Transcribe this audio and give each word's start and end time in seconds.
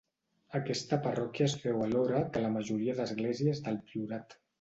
Aquesta 0.59 0.97
parròquia 1.03 1.49
es 1.49 1.53
féu 1.65 1.83
alhora 1.87 2.21
que 2.37 2.43
la 2.45 2.49
majoria 2.55 2.95
d'esglésies 3.01 3.63
del 3.69 3.79
Priorat. 3.91 4.35